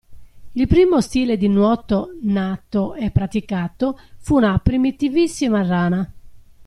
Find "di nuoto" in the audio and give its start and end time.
1.37-2.17